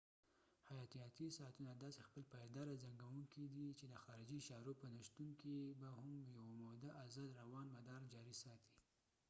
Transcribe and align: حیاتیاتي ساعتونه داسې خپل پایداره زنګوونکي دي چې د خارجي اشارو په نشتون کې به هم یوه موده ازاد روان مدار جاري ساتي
حیاتیاتي 0.69 1.27
ساعتونه 1.37 1.71
داسې 1.83 1.99
خپل 2.07 2.23
پایداره 2.33 2.79
زنګوونکي 2.83 3.43
دي 3.55 3.67
چې 3.79 3.85
د 3.87 3.95
خارجي 4.03 4.35
اشارو 4.43 4.73
په 4.81 4.87
نشتون 4.95 5.29
کې 5.41 5.55
به 5.79 5.89
هم 5.97 6.09
یوه 6.29 6.43
موده 6.61 6.89
ازاد 7.05 7.29
روان 7.41 7.65
مدار 7.75 8.01
جاري 8.13 8.35
ساتي 8.43 8.73